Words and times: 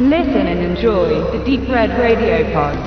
Listen 0.00 0.46
and 0.46 0.60
enjoy 0.60 1.08
the 1.32 1.44
Deep 1.44 1.68
Red 1.68 1.90
Radio 1.98 2.44
Pod. 2.52 2.78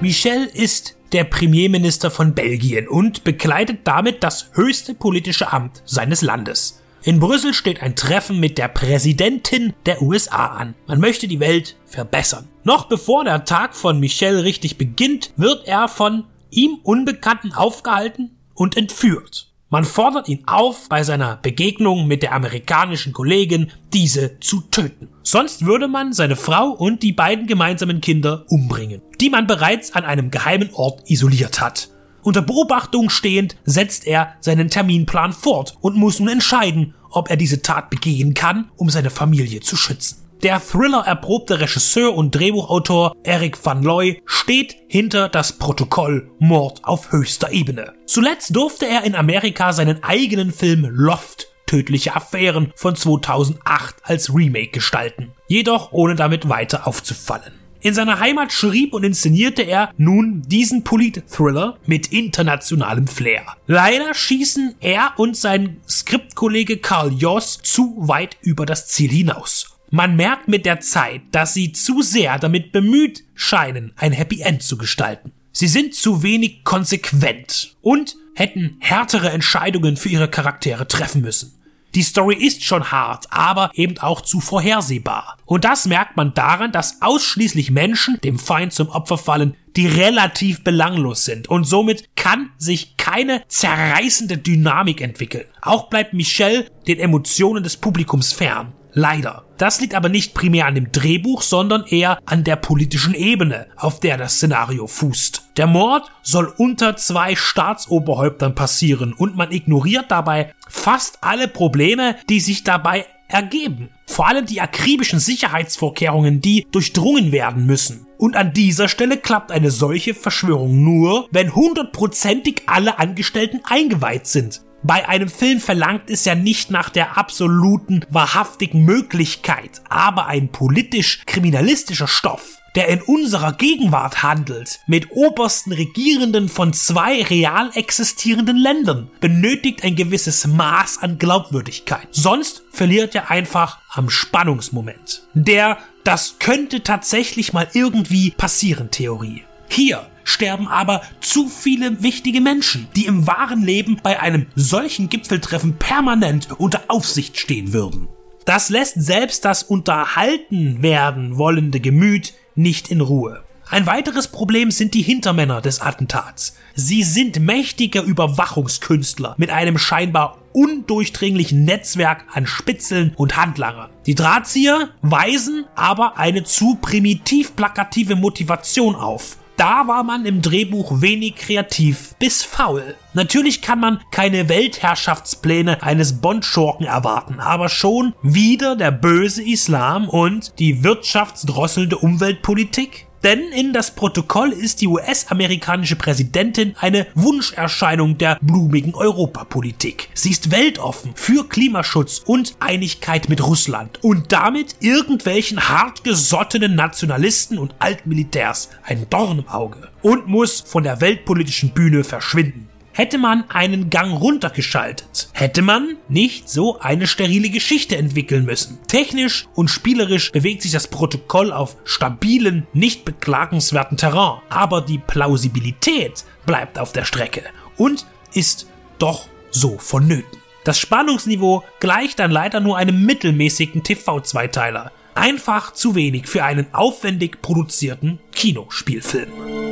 Michel 0.00 0.50
ist 0.52 0.96
der 1.12 1.22
Premierminister 1.22 2.10
von 2.10 2.34
Belgien 2.34 2.88
und 2.88 3.22
bekleidet 3.22 3.82
damit 3.84 4.24
das 4.24 4.50
höchste 4.54 4.94
politische 4.94 5.52
Amt 5.52 5.82
seines 5.84 6.22
Landes. 6.22 6.82
In 7.04 7.20
Brüssel 7.20 7.54
steht 7.54 7.80
ein 7.80 7.94
Treffen 7.94 8.40
mit 8.40 8.58
der 8.58 8.66
Präsidentin 8.66 9.74
der 9.86 10.02
USA 10.02 10.46
an. 10.46 10.74
Man 10.88 10.98
möchte 10.98 11.28
die 11.28 11.38
Welt 11.38 11.76
verbessern. 11.84 12.48
Noch 12.64 12.88
bevor 12.88 13.22
der 13.22 13.44
Tag 13.44 13.76
von 13.76 14.00
Michel 14.00 14.40
richtig 14.40 14.78
beginnt, 14.78 15.32
wird 15.36 15.68
er 15.68 15.86
von 15.86 16.24
ihm 16.50 16.80
Unbekannten 16.82 17.52
aufgehalten 17.52 18.36
und 18.54 18.76
entführt. 18.76 19.49
Man 19.72 19.84
fordert 19.84 20.28
ihn 20.28 20.42
auf, 20.46 20.88
bei 20.88 21.04
seiner 21.04 21.36
Begegnung 21.36 22.08
mit 22.08 22.24
der 22.24 22.32
amerikanischen 22.32 23.12
Kollegin 23.12 23.70
diese 23.92 24.40
zu 24.40 24.62
töten. 24.62 25.08
Sonst 25.22 25.64
würde 25.64 25.86
man 25.86 26.12
seine 26.12 26.34
Frau 26.34 26.70
und 26.70 27.04
die 27.04 27.12
beiden 27.12 27.46
gemeinsamen 27.46 28.00
Kinder 28.00 28.44
umbringen, 28.48 29.00
die 29.20 29.30
man 29.30 29.46
bereits 29.46 29.94
an 29.94 30.04
einem 30.04 30.32
geheimen 30.32 30.70
Ort 30.74 31.08
isoliert 31.08 31.60
hat. 31.60 31.88
Unter 32.22 32.42
Beobachtung 32.42 33.10
stehend 33.10 33.56
setzt 33.64 34.08
er 34.08 34.34
seinen 34.40 34.70
Terminplan 34.70 35.32
fort 35.32 35.76
und 35.80 35.96
muss 35.96 36.18
nun 36.18 36.30
entscheiden, 36.30 36.94
ob 37.08 37.30
er 37.30 37.36
diese 37.36 37.62
Tat 37.62 37.90
begehen 37.90 38.34
kann, 38.34 38.72
um 38.76 38.90
seine 38.90 39.10
Familie 39.10 39.60
zu 39.60 39.76
schützen. 39.76 40.29
Der 40.42 40.58
Thriller 40.58 41.04
erprobte 41.06 41.60
Regisseur 41.60 42.14
und 42.14 42.34
Drehbuchautor 42.34 43.14
Eric 43.24 43.62
Van 43.62 43.82
Looy 43.82 44.22
steht 44.24 44.74
hinter 44.88 45.28
das 45.28 45.52
Protokoll 45.52 46.30
Mord 46.38 46.82
auf 46.82 47.12
höchster 47.12 47.52
Ebene. 47.52 47.92
Zuletzt 48.06 48.56
durfte 48.56 48.86
er 48.86 49.04
in 49.04 49.14
Amerika 49.14 49.74
seinen 49.74 50.02
eigenen 50.02 50.50
Film 50.50 50.88
Loft 50.90 51.48
Tödliche 51.66 52.16
Affären 52.16 52.72
von 52.74 52.96
2008 52.96 53.96
als 54.02 54.34
Remake 54.34 54.70
gestalten, 54.70 55.32
jedoch 55.46 55.92
ohne 55.92 56.14
damit 56.14 56.48
weiter 56.48 56.86
aufzufallen. 56.86 57.52
In 57.82 57.92
seiner 57.92 58.18
Heimat 58.18 58.50
schrieb 58.50 58.94
und 58.94 59.04
inszenierte 59.04 59.62
er 59.62 59.92
nun 59.98 60.42
diesen 60.46 60.84
Polit-Thriller 60.84 61.78
mit 61.84 62.12
internationalem 62.12 63.06
Flair. 63.06 63.42
Leider 63.66 64.14
schießen 64.14 64.76
er 64.80 65.12
und 65.16 65.36
sein 65.36 65.80
Skriptkollege 65.86 66.78
Carl 66.78 67.12
Joss 67.12 67.60
zu 67.62 67.94
weit 67.98 68.38
über 68.40 68.64
das 68.64 68.88
Ziel 68.88 69.10
hinaus. 69.10 69.79
Man 69.92 70.14
merkt 70.14 70.46
mit 70.46 70.66
der 70.66 70.80
Zeit, 70.80 71.22
dass 71.32 71.52
sie 71.52 71.72
zu 71.72 72.00
sehr 72.00 72.38
damit 72.38 72.70
bemüht 72.70 73.24
scheinen, 73.34 73.92
ein 73.96 74.12
Happy 74.12 74.40
End 74.40 74.62
zu 74.62 74.78
gestalten. 74.78 75.32
Sie 75.50 75.66
sind 75.66 75.96
zu 75.96 76.22
wenig 76.22 76.62
konsequent 76.62 77.74
und 77.82 78.14
hätten 78.36 78.76
härtere 78.78 79.30
Entscheidungen 79.30 79.96
für 79.96 80.08
ihre 80.08 80.28
Charaktere 80.28 80.86
treffen 80.86 81.22
müssen. 81.22 81.60
Die 81.96 82.02
Story 82.02 82.36
ist 82.36 82.62
schon 82.62 82.92
hart, 82.92 83.26
aber 83.30 83.72
eben 83.74 83.98
auch 83.98 84.20
zu 84.20 84.40
vorhersehbar. 84.40 85.36
Und 85.44 85.64
das 85.64 85.86
merkt 85.86 86.16
man 86.16 86.34
daran, 86.34 86.70
dass 86.70 87.02
ausschließlich 87.02 87.72
Menschen 87.72 88.20
dem 88.22 88.38
Feind 88.38 88.72
zum 88.72 88.90
Opfer 88.90 89.18
fallen, 89.18 89.56
die 89.74 89.88
relativ 89.88 90.62
belanglos 90.62 91.24
sind. 91.24 91.48
Und 91.48 91.64
somit 91.64 92.04
kann 92.14 92.50
sich 92.58 92.96
keine 92.96 93.42
zerreißende 93.48 94.38
Dynamik 94.38 95.00
entwickeln. 95.00 95.46
Auch 95.62 95.90
bleibt 95.90 96.14
Michelle 96.14 96.66
den 96.86 97.00
Emotionen 97.00 97.64
des 97.64 97.76
Publikums 97.76 98.32
fern. 98.32 98.72
Leider. 98.92 99.44
Das 99.56 99.80
liegt 99.80 99.94
aber 99.94 100.08
nicht 100.08 100.34
primär 100.34 100.66
an 100.66 100.74
dem 100.74 100.90
Drehbuch, 100.90 101.42
sondern 101.42 101.84
eher 101.84 102.18
an 102.24 102.44
der 102.44 102.56
politischen 102.56 103.14
Ebene, 103.14 103.66
auf 103.76 104.00
der 104.00 104.16
das 104.16 104.34
Szenario 104.34 104.86
fußt. 104.86 105.50
Der 105.56 105.66
Mord 105.66 106.10
soll 106.22 106.52
unter 106.56 106.96
zwei 106.96 107.36
Staatsoberhäuptern 107.36 108.54
passieren 108.54 109.12
und 109.12 109.36
man 109.36 109.52
ignoriert 109.52 110.06
dabei 110.08 110.52
fast 110.68 111.18
alle 111.22 111.48
Probleme, 111.48 112.16
die 112.28 112.40
sich 112.40 112.64
dabei 112.64 113.06
ergeben. 113.28 113.90
Vor 114.06 114.26
allem 114.26 114.46
die 114.46 114.60
akribischen 114.60 115.20
Sicherheitsvorkehrungen, 115.20 116.40
die 116.40 116.66
durchdrungen 116.72 117.32
werden 117.32 117.66
müssen. 117.66 118.06
Und 118.18 118.36
an 118.36 118.52
dieser 118.52 118.88
Stelle 118.88 119.16
klappt 119.16 119.52
eine 119.52 119.70
solche 119.70 120.14
Verschwörung 120.14 120.82
nur, 120.82 121.28
wenn 121.30 121.54
hundertprozentig 121.54 122.62
alle 122.66 122.98
Angestellten 122.98 123.60
eingeweiht 123.64 124.26
sind. 124.26 124.62
Bei 124.82 125.08
einem 125.08 125.28
Film 125.28 125.60
verlangt 125.60 126.08
es 126.08 126.24
ja 126.24 126.34
nicht 126.34 126.70
nach 126.70 126.88
der 126.88 127.18
absoluten, 127.18 128.04
wahrhaftigen 128.08 128.84
Möglichkeit, 128.84 129.82
aber 129.88 130.26
ein 130.26 130.48
politisch-kriminalistischer 130.48 132.08
Stoff, 132.08 132.58
der 132.74 132.88
in 132.88 133.02
unserer 133.02 133.52
Gegenwart 133.52 134.22
handelt, 134.22 134.80
mit 134.86 135.10
obersten 135.10 135.72
Regierenden 135.72 136.48
von 136.48 136.72
zwei 136.72 137.22
real 137.22 137.70
existierenden 137.74 138.56
Ländern, 138.56 139.10
benötigt 139.20 139.84
ein 139.84 139.96
gewisses 139.96 140.46
Maß 140.46 140.98
an 141.02 141.18
Glaubwürdigkeit. 141.18 142.08
Sonst 142.10 142.62
verliert 142.72 143.14
er 143.14 143.30
einfach 143.30 143.78
am 143.90 144.08
Spannungsmoment. 144.08 145.24
Der 145.34 145.78
das 146.04 146.36
könnte 146.38 146.82
tatsächlich 146.82 147.52
mal 147.52 147.68
irgendwie 147.74 148.30
passieren 148.30 148.90
Theorie. 148.90 149.44
Hier 149.70 150.06
sterben 150.24 150.68
aber 150.68 151.02
zu 151.20 151.48
viele 151.48 152.02
wichtige 152.02 152.40
Menschen, 152.40 152.88
die 152.96 153.06
im 153.06 153.26
wahren 153.26 153.62
Leben 153.62 154.00
bei 154.02 154.20
einem 154.20 154.46
solchen 154.56 155.08
Gipfeltreffen 155.08 155.76
permanent 155.76 156.48
unter 156.58 156.82
Aufsicht 156.88 157.38
stehen 157.38 157.72
würden. 157.72 158.08
Das 158.44 158.68
lässt 158.68 159.00
selbst 159.00 159.44
das 159.44 159.62
unterhalten 159.62 160.82
werden 160.82 161.38
wollende 161.38 161.78
Gemüt 161.78 162.34
nicht 162.54 162.90
in 162.90 163.00
Ruhe. 163.00 163.44
Ein 163.68 163.86
weiteres 163.86 164.26
Problem 164.26 164.72
sind 164.72 164.94
die 164.94 165.02
Hintermänner 165.02 165.60
des 165.60 165.80
Attentats. 165.80 166.56
Sie 166.74 167.04
sind 167.04 167.38
mächtige 167.38 168.00
Überwachungskünstler 168.00 169.36
mit 169.38 169.50
einem 169.50 169.78
scheinbar 169.78 170.38
undurchdringlichen 170.52 171.64
Netzwerk 171.64 172.24
an 172.32 172.46
Spitzeln 172.46 173.12
und 173.16 173.36
Handlangern. 173.36 173.90
Die 174.06 174.16
Drahtzieher 174.16 174.88
weisen 175.02 175.66
aber 175.76 176.18
eine 176.18 176.42
zu 176.42 176.74
primitiv 176.82 177.54
plakative 177.54 178.16
Motivation 178.16 178.96
auf. 178.96 179.36
Da 179.60 179.86
war 179.86 180.04
man 180.04 180.24
im 180.24 180.40
Drehbuch 180.40 181.02
wenig 181.02 181.36
kreativ 181.36 182.14
bis 182.18 182.42
faul. 182.42 182.96
Natürlich 183.12 183.60
kann 183.60 183.78
man 183.78 184.00
keine 184.10 184.48
Weltherrschaftspläne 184.48 185.82
eines 185.82 186.22
Bond-Schurken 186.22 186.86
erwarten, 186.86 187.40
aber 187.40 187.68
schon 187.68 188.14
wieder 188.22 188.74
der 188.74 188.90
böse 188.90 189.42
Islam 189.42 190.08
und 190.08 190.58
die 190.58 190.82
wirtschaftsdrosselnde 190.82 191.98
Umweltpolitik? 191.98 193.09
Denn 193.22 193.52
in 193.52 193.72
das 193.72 193.90
Protokoll 193.94 194.52
ist 194.52 194.80
die 194.80 194.86
US-amerikanische 194.86 195.96
Präsidentin 195.96 196.74
eine 196.78 197.06
Wunscherscheinung 197.14 198.16
der 198.16 198.38
blumigen 198.40 198.94
Europapolitik. 198.94 200.08
Sie 200.14 200.30
ist 200.30 200.50
weltoffen 200.50 201.12
für 201.14 201.46
Klimaschutz 201.48 202.22
und 202.24 202.56
Einigkeit 202.60 203.28
mit 203.28 203.46
Russland 203.46 204.02
und 204.02 204.32
damit 204.32 204.76
irgendwelchen 204.80 205.68
hartgesottenen 205.68 206.74
Nationalisten 206.74 207.58
und 207.58 207.74
Altmilitärs 207.78 208.70
ein 208.84 209.06
Dorn 209.10 209.40
im 209.40 209.48
Auge 209.48 209.88
und 210.00 210.26
muss 210.26 210.60
von 210.60 210.82
der 210.82 211.00
weltpolitischen 211.02 211.70
Bühne 211.70 212.04
verschwinden 212.04 212.69
hätte 213.00 213.16
man 213.16 213.48
einen 213.48 213.88
Gang 213.88 214.20
runtergeschaltet, 214.20 215.30
hätte 215.32 215.62
man 215.62 215.96
nicht 216.10 216.50
so 216.50 216.80
eine 216.80 217.06
sterile 217.06 217.48
Geschichte 217.48 217.96
entwickeln 217.96 218.44
müssen. 218.44 218.78
Technisch 218.88 219.48
und 219.54 219.68
spielerisch 219.68 220.32
bewegt 220.32 220.60
sich 220.60 220.72
das 220.72 220.86
Protokoll 220.86 221.50
auf 221.50 221.78
stabilen, 221.84 222.66
nicht 222.74 223.06
beklagenswerten 223.06 223.96
Terrain, 223.96 224.42
aber 224.50 224.82
die 224.82 224.98
Plausibilität 224.98 226.26
bleibt 226.44 226.78
auf 226.78 226.92
der 226.92 227.06
Strecke 227.06 227.42
und 227.78 228.04
ist 228.34 228.66
doch 228.98 229.28
so 229.50 229.78
vonnöten. 229.78 230.38
Das 230.64 230.78
Spannungsniveau 230.78 231.64
gleicht 231.80 232.18
dann 232.18 232.30
leider 232.30 232.60
nur 232.60 232.76
einem 232.76 233.06
mittelmäßigen 233.06 233.82
TV-Zweiteiler. 233.82 234.92
Einfach 235.14 235.72
zu 235.72 235.94
wenig 235.94 236.26
für 236.26 236.44
einen 236.44 236.66
aufwendig 236.74 237.40
produzierten 237.40 238.18
Kinospielfilm. 238.32 239.69